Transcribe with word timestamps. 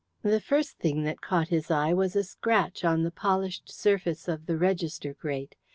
The 0.23 0.41
first 0.41 0.79
thing 0.79 1.03
that 1.03 1.21
caught 1.21 1.49
his 1.49 1.69
eye 1.69 1.93
was 1.93 2.15
a 2.15 2.23
scratch 2.23 2.83
on 2.83 3.03
the 3.03 3.11
polished 3.11 3.71
surface 3.71 4.27
of 4.27 4.47
the 4.47 4.57
register 4.57 5.13
grate. 5.13 5.55